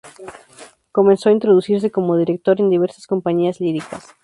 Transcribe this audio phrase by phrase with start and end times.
[0.91, 4.15] Comenzó a introducirse como director en diversas compañías líricas.